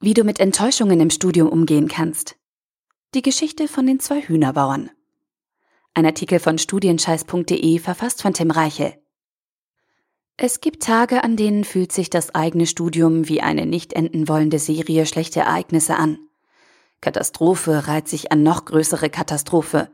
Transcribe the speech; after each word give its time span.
Wie 0.00 0.14
du 0.14 0.22
mit 0.22 0.38
Enttäuschungen 0.38 1.00
im 1.00 1.10
Studium 1.10 1.48
umgehen 1.48 1.88
kannst. 1.88 2.36
Die 3.16 3.22
Geschichte 3.22 3.66
von 3.66 3.84
den 3.84 3.98
zwei 3.98 4.20
Hühnerbauern. 4.20 4.90
Ein 5.92 6.06
Artikel 6.06 6.38
von 6.38 6.56
studienscheiß.de 6.56 7.80
verfasst 7.80 8.22
von 8.22 8.32
Tim 8.32 8.52
Reichel. 8.52 8.94
Es 10.36 10.60
gibt 10.60 10.84
Tage, 10.84 11.24
an 11.24 11.34
denen 11.34 11.64
fühlt 11.64 11.90
sich 11.90 12.10
das 12.10 12.32
eigene 12.32 12.66
Studium 12.66 13.28
wie 13.28 13.40
eine 13.40 13.66
nicht 13.66 13.92
enden 13.92 14.28
wollende 14.28 14.60
Serie 14.60 15.04
schlechter 15.04 15.40
Ereignisse 15.40 15.96
an. 15.96 16.20
Katastrophe 17.00 17.88
reiht 17.88 18.06
sich 18.06 18.30
an 18.30 18.44
noch 18.44 18.66
größere 18.66 19.10
Katastrophe. 19.10 19.90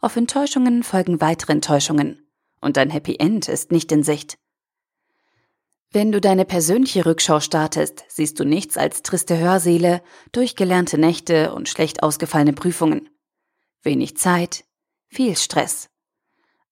Auf 0.00 0.14
Enttäuschungen 0.14 0.84
folgen 0.84 1.20
weitere 1.20 1.54
Enttäuschungen. 1.54 2.24
Und 2.60 2.78
ein 2.78 2.90
Happy 2.90 3.16
End 3.18 3.48
ist 3.48 3.72
nicht 3.72 3.90
in 3.90 4.04
Sicht. 4.04 4.38
Wenn 5.92 6.12
du 6.12 6.20
deine 6.20 6.44
persönliche 6.44 7.04
Rückschau 7.04 7.40
startest, 7.40 8.04
siehst 8.08 8.38
du 8.38 8.44
nichts 8.44 8.76
als 8.76 9.02
triste 9.02 9.36
Hörsäle, 9.38 10.02
durchgelernte 10.30 10.98
Nächte 10.98 11.52
und 11.52 11.68
schlecht 11.68 12.04
ausgefallene 12.04 12.52
Prüfungen. 12.52 13.08
Wenig 13.82 14.16
Zeit, 14.16 14.64
viel 15.08 15.36
Stress. 15.36 15.90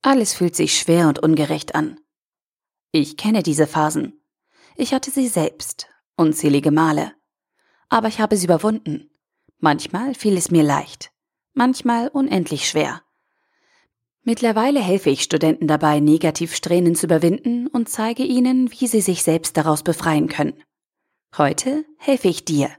Alles 0.02 0.34
fühlt 0.34 0.54
sich 0.54 0.78
schwer 0.78 1.08
und 1.08 1.18
ungerecht 1.18 1.74
an. 1.74 1.98
Ich 2.92 3.16
kenne 3.16 3.42
diese 3.42 3.66
Phasen. 3.66 4.22
Ich 4.76 4.94
hatte 4.94 5.10
sie 5.10 5.26
selbst, 5.26 5.88
unzählige 6.16 6.70
Male. 6.70 7.12
Aber 7.88 8.06
ich 8.06 8.20
habe 8.20 8.36
sie 8.36 8.44
überwunden. 8.44 9.10
Manchmal 9.58 10.14
fiel 10.14 10.36
es 10.36 10.52
mir 10.52 10.62
leicht, 10.62 11.10
manchmal 11.54 12.06
unendlich 12.06 12.68
schwer. 12.68 13.02
Mittlerweile 14.28 14.80
helfe 14.80 15.08
ich 15.08 15.22
Studenten 15.22 15.66
dabei, 15.68 16.00
Negativsträhnen 16.00 16.94
zu 16.94 17.06
überwinden 17.06 17.66
und 17.66 17.88
zeige 17.88 18.24
ihnen, 18.24 18.70
wie 18.70 18.86
sie 18.86 19.00
sich 19.00 19.22
selbst 19.22 19.56
daraus 19.56 19.82
befreien 19.82 20.28
können. 20.28 20.62
Heute 21.38 21.86
helfe 21.96 22.28
ich 22.28 22.44
dir. 22.44 22.70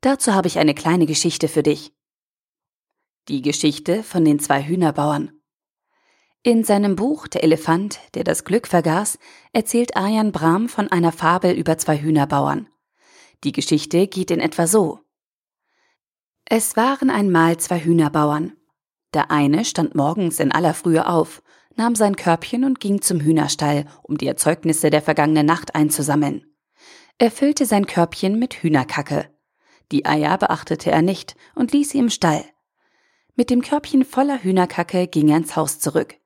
Dazu 0.00 0.34
habe 0.34 0.48
ich 0.48 0.58
eine 0.58 0.74
kleine 0.74 1.06
Geschichte 1.06 1.46
für 1.46 1.62
dich. 1.62 1.92
Die 3.28 3.40
Geschichte 3.40 4.02
von 4.02 4.24
den 4.24 4.40
zwei 4.40 4.64
Hühnerbauern. 4.64 5.30
In 6.42 6.64
seinem 6.64 6.96
Buch 6.96 7.28
Der 7.28 7.44
Elefant, 7.44 8.00
der 8.14 8.24
das 8.24 8.42
Glück 8.42 8.66
vergaß, 8.66 9.20
erzählt 9.52 9.96
Arjan 9.96 10.32
Brahm 10.32 10.68
von 10.68 10.88
einer 10.90 11.12
Fabel 11.12 11.52
über 11.52 11.78
zwei 11.78 11.98
Hühnerbauern. 11.98 12.68
Die 13.44 13.52
Geschichte 13.52 14.08
geht 14.08 14.32
in 14.32 14.40
etwa 14.40 14.66
so. 14.66 14.98
Es 16.46 16.76
waren 16.76 17.10
einmal 17.10 17.58
zwei 17.58 17.78
Hühnerbauern. 17.78 18.56
Der 19.14 19.30
eine 19.30 19.64
stand 19.64 19.94
morgens 19.94 20.40
in 20.40 20.50
aller 20.50 20.74
Frühe 20.74 21.06
auf, 21.06 21.40
nahm 21.76 21.94
sein 21.94 22.16
Körbchen 22.16 22.64
und 22.64 22.80
ging 22.80 23.00
zum 23.00 23.20
Hühnerstall, 23.20 23.86
um 24.02 24.18
die 24.18 24.26
Erzeugnisse 24.26 24.90
der 24.90 25.02
vergangenen 25.02 25.46
Nacht 25.46 25.76
einzusammeln. 25.76 26.44
Er 27.18 27.30
füllte 27.30 27.64
sein 27.64 27.86
Körbchen 27.86 28.40
mit 28.40 28.54
Hühnerkacke. 28.54 29.30
Die 29.92 30.04
Eier 30.04 30.36
beachtete 30.36 30.90
er 30.90 31.02
nicht 31.02 31.36
und 31.54 31.72
ließ 31.72 31.90
sie 31.90 31.98
im 31.98 32.10
Stall. 32.10 32.44
Mit 33.36 33.50
dem 33.50 33.62
Körbchen 33.62 34.04
voller 34.04 34.42
Hühnerkacke 34.42 35.06
ging 35.06 35.28
er 35.28 35.36
ins 35.36 35.54
Haus 35.54 35.78
zurück. 35.78 36.16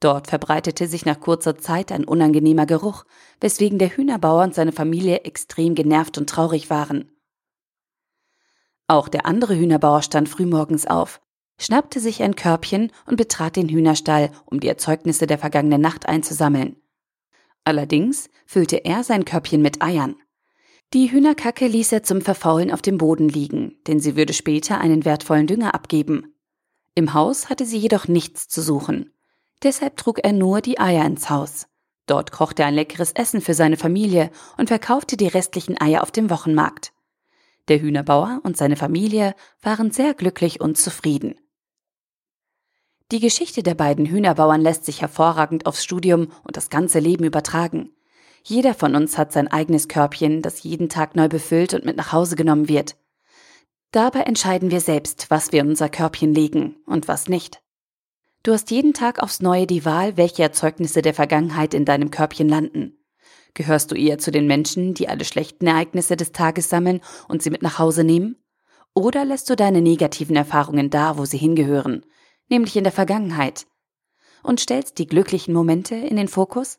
Dort 0.00 0.26
verbreitete 0.26 0.86
sich 0.86 1.04
nach 1.04 1.20
kurzer 1.20 1.58
Zeit 1.58 1.92
ein 1.92 2.04
unangenehmer 2.04 2.64
Geruch, 2.64 3.04
weswegen 3.40 3.78
der 3.78 3.94
Hühnerbauer 3.94 4.44
und 4.44 4.54
seine 4.54 4.72
Familie 4.72 5.20
extrem 5.20 5.74
genervt 5.74 6.16
und 6.16 6.30
traurig 6.30 6.70
waren. 6.70 7.12
Auch 8.86 9.08
der 9.08 9.26
andere 9.26 9.54
Hühnerbauer 9.54 10.02
stand 10.02 10.28
frühmorgens 10.28 10.86
auf 10.86 11.20
schnappte 11.62 12.00
sich 12.00 12.22
ein 12.22 12.36
Körbchen 12.36 12.90
und 13.06 13.16
betrat 13.16 13.56
den 13.56 13.68
Hühnerstall, 13.68 14.30
um 14.46 14.60
die 14.60 14.68
Erzeugnisse 14.68 15.26
der 15.26 15.38
vergangenen 15.38 15.80
Nacht 15.80 16.06
einzusammeln. 16.06 16.76
Allerdings 17.64 18.28
füllte 18.46 18.84
er 18.84 19.04
sein 19.04 19.24
Körbchen 19.24 19.62
mit 19.62 19.82
Eiern. 19.82 20.16
Die 20.92 21.10
Hühnerkacke 21.10 21.66
ließ 21.66 21.92
er 21.92 22.02
zum 22.02 22.20
Verfaulen 22.20 22.70
auf 22.70 22.82
dem 22.82 22.98
Boden 22.98 23.28
liegen, 23.28 23.76
denn 23.86 24.00
sie 24.00 24.16
würde 24.16 24.32
später 24.32 24.78
einen 24.78 25.04
wertvollen 25.04 25.46
Dünger 25.46 25.74
abgeben. 25.74 26.34
Im 26.94 27.14
Haus 27.14 27.48
hatte 27.48 27.64
sie 27.64 27.78
jedoch 27.78 28.08
nichts 28.08 28.48
zu 28.48 28.60
suchen. 28.60 29.14
Deshalb 29.62 29.96
trug 29.96 30.22
er 30.22 30.32
nur 30.32 30.60
die 30.60 30.78
Eier 30.78 31.06
ins 31.06 31.30
Haus. 31.30 31.66
Dort 32.06 32.32
kochte 32.32 32.62
er 32.62 32.68
ein 32.68 32.74
leckeres 32.74 33.12
Essen 33.12 33.40
für 33.40 33.54
seine 33.54 33.76
Familie 33.76 34.30
und 34.58 34.68
verkaufte 34.68 35.16
die 35.16 35.28
restlichen 35.28 35.80
Eier 35.80 36.02
auf 36.02 36.10
dem 36.10 36.28
Wochenmarkt. 36.28 36.92
Der 37.68 37.80
Hühnerbauer 37.80 38.40
und 38.42 38.56
seine 38.56 38.76
Familie 38.76 39.34
waren 39.62 39.92
sehr 39.92 40.14
glücklich 40.14 40.60
und 40.60 40.76
zufrieden. 40.76 41.36
Die 43.12 43.20
Geschichte 43.20 43.62
der 43.62 43.74
beiden 43.74 44.06
Hühnerbauern 44.06 44.62
lässt 44.62 44.86
sich 44.86 45.02
hervorragend 45.02 45.66
aufs 45.66 45.84
Studium 45.84 46.28
und 46.44 46.56
das 46.56 46.70
ganze 46.70 46.98
Leben 46.98 47.24
übertragen. 47.24 47.90
Jeder 48.42 48.72
von 48.72 48.96
uns 48.96 49.18
hat 49.18 49.34
sein 49.34 49.48
eigenes 49.48 49.86
Körbchen, 49.88 50.40
das 50.40 50.62
jeden 50.62 50.88
Tag 50.88 51.14
neu 51.14 51.28
befüllt 51.28 51.74
und 51.74 51.84
mit 51.84 51.98
nach 51.98 52.12
Hause 52.12 52.36
genommen 52.36 52.70
wird. 52.70 52.96
Dabei 53.90 54.20
entscheiden 54.20 54.70
wir 54.70 54.80
selbst, 54.80 55.26
was 55.28 55.52
wir 55.52 55.60
in 55.60 55.68
unser 55.68 55.90
Körbchen 55.90 56.32
legen 56.32 56.76
und 56.86 57.06
was 57.06 57.28
nicht. 57.28 57.60
Du 58.44 58.52
hast 58.52 58.70
jeden 58.70 58.94
Tag 58.94 59.22
aufs 59.22 59.42
Neue 59.42 59.66
die 59.66 59.84
Wahl, 59.84 60.16
welche 60.16 60.42
Erzeugnisse 60.42 61.02
der 61.02 61.12
Vergangenheit 61.12 61.74
in 61.74 61.84
deinem 61.84 62.10
Körbchen 62.10 62.48
landen. 62.48 62.96
Gehörst 63.52 63.90
du 63.90 63.94
eher 63.94 64.16
zu 64.16 64.30
den 64.30 64.46
Menschen, 64.46 64.94
die 64.94 65.10
alle 65.10 65.26
schlechten 65.26 65.66
Ereignisse 65.66 66.16
des 66.16 66.32
Tages 66.32 66.70
sammeln 66.70 67.02
und 67.28 67.42
sie 67.42 67.50
mit 67.50 67.60
nach 67.60 67.78
Hause 67.78 68.04
nehmen? 68.04 68.42
Oder 68.94 69.26
lässt 69.26 69.50
du 69.50 69.54
deine 69.54 69.82
negativen 69.82 70.34
Erfahrungen 70.34 70.88
da, 70.88 71.18
wo 71.18 71.26
sie 71.26 71.36
hingehören, 71.36 72.06
nämlich 72.48 72.76
in 72.76 72.84
der 72.84 72.92
Vergangenheit, 72.92 73.66
und 74.42 74.60
stellst 74.60 74.98
die 74.98 75.06
glücklichen 75.06 75.54
Momente 75.54 75.94
in 75.94 76.16
den 76.16 76.28
Fokus? 76.28 76.78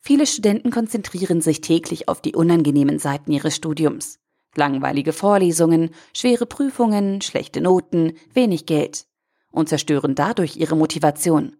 Viele 0.00 0.26
Studenten 0.26 0.70
konzentrieren 0.70 1.40
sich 1.40 1.60
täglich 1.60 2.08
auf 2.08 2.20
die 2.20 2.36
unangenehmen 2.36 2.98
Seiten 2.98 3.32
ihres 3.32 3.56
Studiums. 3.56 4.20
Langweilige 4.54 5.12
Vorlesungen, 5.12 5.90
schwere 6.14 6.46
Prüfungen, 6.46 7.20
schlechte 7.20 7.60
Noten, 7.60 8.12
wenig 8.32 8.66
Geld 8.66 9.06
und 9.50 9.68
zerstören 9.68 10.14
dadurch 10.14 10.56
ihre 10.56 10.76
Motivation. 10.76 11.56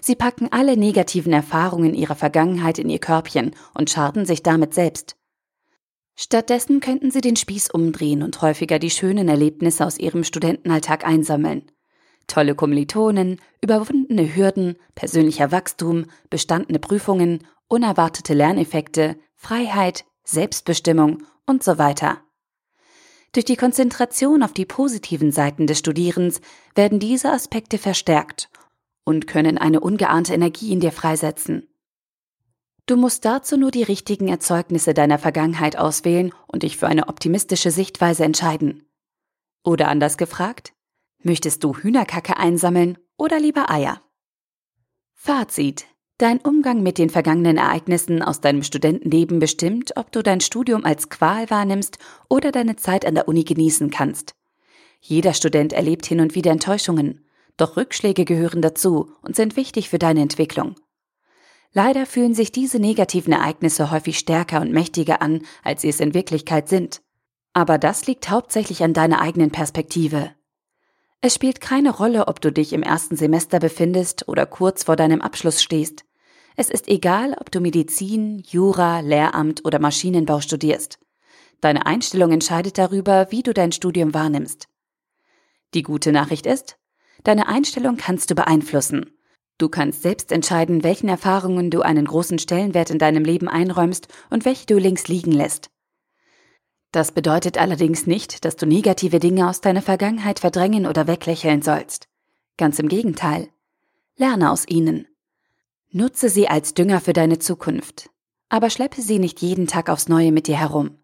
Sie 0.00 0.16
packen 0.16 0.48
alle 0.50 0.76
negativen 0.76 1.32
Erfahrungen 1.32 1.94
ihrer 1.94 2.14
Vergangenheit 2.14 2.78
in 2.78 2.88
ihr 2.88 2.98
Körbchen 2.98 3.54
und 3.74 3.90
schaden 3.90 4.26
sich 4.26 4.42
damit 4.42 4.74
selbst. 4.74 5.16
Stattdessen 6.14 6.80
könnten 6.80 7.10
sie 7.10 7.20
den 7.20 7.36
Spieß 7.36 7.70
umdrehen 7.70 8.22
und 8.22 8.42
häufiger 8.42 8.78
die 8.78 8.90
schönen 8.90 9.28
Erlebnisse 9.28 9.84
aus 9.84 9.98
ihrem 9.98 10.24
Studentenalltag 10.24 11.06
einsammeln 11.06 11.70
tolle 12.26 12.54
Kommilitonen, 12.54 13.40
überwundene 13.60 14.34
Hürden, 14.34 14.76
persönlicher 14.94 15.52
Wachstum, 15.52 16.06
bestandene 16.30 16.78
Prüfungen, 16.78 17.46
unerwartete 17.68 18.34
Lerneffekte, 18.34 19.16
Freiheit, 19.34 20.04
Selbstbestimmung 20.24 21.24
und 21.46 21.62
so 21.62 21.78
weiter. 21.78 22.18
Durch 23.32 23.44
die 23.46 23.56
Konzentration 23.56 24.42
auf 24.42 24.52
die 24.52 24.66
positiven 24.66 25.32
Seiten 25.32 25.66
des 25.66 25.78
Studierens 25.78 26.40
werden 26.74 26.98
diese 26.98 27.32
Aspekte 27.32 27.78
verstärkt 27.78 28.50
und 29.04 29.26
können 29.26 29.58
eine 29.58 29.80
ungeahnte 29.80 30.34
Energie 30.34 30.72
in 30.72 30.80
dir 30.80 30.92
freisetzen. 30.92 31.68
Du 32.86 32.96
musst 32.96 33.24
dazu 33.24 33.56
nur 33.56 33.70
die 33.70 33.84
richtigen 33.84 34.28
Erzeugnisse 34.28 34.92
deiner 34.92 35.18
Vergangenheit 35.18 35.78
auswählen 35.78 36.32
und 36.46 36.62
dich 36.62 36.76
für 36.76 36.88
eine 36.88 37.08
optimistische 37.08 37.70
Sichtweise 37.70 38.24
entscheiden. 38.24 38.86
Oder 39.64 39.88
anders 39.88 40.18
gefragt, 40.18 40.72
Möchtest 41.24 41.62
du 41.62 41.76
Hühnerkacke 41.76 42.36
einsammeln 42.36 42.98
oder 43.16 43.38
lieber 43.38 43.70
Eier? 43.70 44.02
Fazit. 45.14 45.86
Dein 46.18 46.38
Umgang 46.40 46.82
mit 46.82 46.98
den 46.98 47.10
vergangenen 47.10 47.56
Ereignissen 47.56 48.22
aus 48.22 48.40
deinem 48.40 48.62
Studentenleben 48.62 49.38
bestimmt, 49.38 49.96
ob 49.96 50.12
du 50.12 50.22
dein 50.22 50.40
Studium 50.40 50.84
als 50.84 51.08
Qual 51.08 51.48
wahrnimmst 51.50 51.98
oder 52.28 52.52
deine 52.52 52.76
Zeit 52.76 53.04
an 53.04 53.14
der 53.14 53.28
Uni 53.28 53.44
genießen 53.44 53.90
kannst. 53.90 54.34
Jeder 55.00 55.34
Student 55.34 55.72
erlebt 55.72 56.06
hin 56.06 56.20
und 56.20 56.34
wieder 56.34 56.52
Enttäuschungen, 56.52 57.24
doch 57.56 57.76
Rückschläge 57.76 58.24
gehören 58.24 58.62
dazu 58.62 59.12
und 59.22 59.36
sind 59.36 59.56
wichtig 59.56 59.88
für 59.88 59.98
deine 59.98 60.20
Entwicklung. 60.20 60.76
Leider 61.72 62.06
fühlen 62.06 62.34
sich 62.34 62.52
diese 62.52 62.78
negativen 62.78 63.32
Ereignisse 63.32 63.90
häufig 63.90 64.18
stärker 64.18 64.60
und 64.60 64.72
mächtiger 64.72 65.22
an, 65.22 65.42
als 65.62 65.82
sie 65.82 65.88
es 65.88 66.00
in 66.00 66.14
Wirklichkeit 66.14 66.68
sind. 66.68 67.00
Aber 67.52 67.78
das 67.78 68.06
liegt 68.06 68.30
hauptsächlich 68.30 68.82
an 68.82 68.92
deiner 68.92 69.20
eigenen 69.20 69.50
Perspektive. 69.50 70.32
Es 71.24 71.34
spielt 71.34 71.60
keine 71.60 71.90
Rolle, 71.90 72.26
ob 72.26 72.40
du 72.40 72.50
dich 72.50 72.72
im 72.72 72.82
ersten 72.82 73.14
Semester 73.14 73.60
befindest 73.60 74.26
oder 74.26 74.44
kurz 74.44 74.82
vor 74.82 74.96
deinem 74.96 75.20
Abschluss 75.20 75.62
stehst. 75.62 76.04
Es 76.56 76.68
ist 76.68 76.88
egal, 76.88 77.36
ob 77.38 77.52
du 77.52 77.60
Medizin, 77.60 78.42
Jura, 78.44 78.98
Lehramt 78.98 79.64
oder 79.64 79.78
Maschinenbau 79.78 80.40
studierst. 80.40 80.98
Deine 81.60 81.86
Einstellung 81.86 82.32
entscheidet 82.32 82.76
darüber, 82.76 83.28
wie 83.30 83.44
du 83.44 83.54
dein 83.54 83.70
Studium 83.70 84.12
wahrnimmst. 84.14 84.66
Die 85.74 85.84
gute 85.84 86.10
Nachricht 86.10 86.44
ist, 86.44 86.76
deine 87.22 87.46
Einstellung 87.46 87.96
kannst 87.96 88.28
du 88.32 88.34
beeinflussen. 88.34 89.16
Du 89.58 89.68
kannst 89.68 90.02
selbst 90.02 90.32
entscheiden, 90.32 90.82
welchen 90.82 91.08
Erfahrungen 91.08 91.70
du 91.70 91.82
einen 91.82 92.04
großen 92.04 92.40
Stellenwert 92.40 92.90
in 92.90 92.98
deinem 92.98 93.22
Leben 93.22 93.46
einräumst 93.46 94.08
und 94.28 94.44
welche 94.44 94.66
du 94.66 94.76
links 94.76 95.06
liegen 95.06 95.30
lässt. 95.30 95.70
Das 96.92 97.10
bedeutet 97.10 97.56
allerdings 97.56 98.06
nicht, 98.06 98.44
dass 98.44 98.56
du 98.56 98.66
negative 98.66 99.18
Dinge 99.18 99.48
aus 99.48 99.62
deiner 99.62 99.80
Vergangenheit 99.80 100.38
verdrängen 100.38 100.86
oder 100.86 101.06
weglächeln 101.06 101.62
sollst. 101.62 102.08
Ganz 102.58 102.78
im 102.78 102.88
Gegenteil. 102.88 103.48
Lerne 104.16 104.50
aus 104.50 104.68
ihnen. 104.68 105.08
Nutze 105.90 106.28
sie 106.28 106.48
als 106.48 106.74
Dünger 106.74 107.00
für 107.00 107.14
deine 107.14 107.38
Zukunft, 107.38 108.10
aber 108.50 108.68
schleppe 108.68 109.00
sie 109.00 109.18
nicht 109.18 109.40
jeden 109.40 109.66
Tag 109.66 109.88
aufs 109.88 110.08
Neue 110.08 110.32
mit 110.32 110.46
dir 110.46 110.58
herum. 110.58 110.98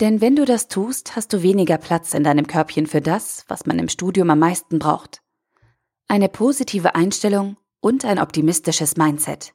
Denn 0.00 0.20
wenn 0.20 0.34
du 0.34 0.44
das 0.44 0.66
tust, 0.66 1.14
hast 1.14 1.32
du 1.32 1.42
weniger 1.42 1.78
Platz 1.78 2.12
in 2.12 2.24
deinem 2.24 2.48
Körbchen 2.48 2.88
für 2.88 3.00
das, 3.00 3.44
was 3.46 3.66
man 3.66 3.78
im 3.78 3.88
Studium 3.88 4.30
am 4.30 4.40
meisten 4.40 4.80
braucht. 4.80 5.22
Eine 6.08 6.28
positive 6.28 6.96
Einstellung 6.96 7.56
und 7.80 8.04
ein 8.04 8.18
optimistisches 8.18 8.96
Mindset. 8.96 9.54